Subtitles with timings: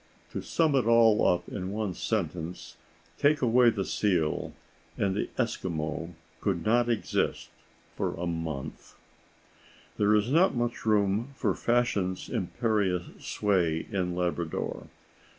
[0.31, 2.75] To sum it all up in one sentence,
[3.19, 4.51] take away the seal,
[4.97, 7.51] and the Eskimo could not exist
[7.95, 8.95] for a month.
[9.99, 14.87] There is not much room for fashion's imperious sway in Labrador.